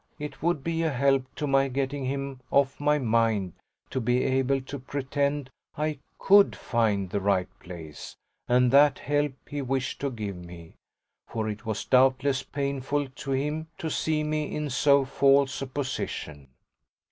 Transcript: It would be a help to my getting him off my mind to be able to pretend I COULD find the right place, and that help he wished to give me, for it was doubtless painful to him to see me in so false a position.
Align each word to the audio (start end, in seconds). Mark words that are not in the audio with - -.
It 0.17 0.41
would 0.41 0.63
be 0.63 0.81
a 0.81 0.89
help 0.91 1.25
to 1.35 1.45
my 1.45 1.67
getting 1.67 2.05
him 2.05 2.39
off 2.49 2.79
my 2.79 2.97
mind 2.97 3.53
to 3.91 4.01
be 4.01 4.23
able 4.23 4.59
to 4.61 4.79
pretend 4.79 5.51
I 5.77 5.99
COULD 6.17 6.55
find 6.55 7.07
the 7.07 7.21
right 7.21 7.47
place, 7.59 8.15
and 8.47 8.71
that 8.71 8.97
help 8.97 9.33
he 9.47 9.61
wished 9.61 10.01
to 10.01 10.09
give 10.09 10.37
me, 10.37 10.73
for 11.27 11.47
it 11.47 11.67
was 11.67 11.85
doubtless 11.85 12.41
painful 12.41 13.09
to 13.09 13.31
him 13.33 13.67
to 13.77 13.91
see 13.91 14.23
me 14.23 14.55
in 14.55 14.71
so 14.71 15.05
false 15.05 15.61
a 15.61 15.67
position. 15.67 16.47